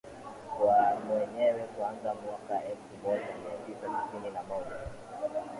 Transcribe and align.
kwa 0.57 0.95
wenyewe 1.15 1.63
kuanzia 1.63 2.13
mwaka 2.13 2.63
elfumoja 2.65 3.35
miatisa 3.41 4.01
tisini 4.01 4.33
na 4.33 4.43
moja 4.43 4.75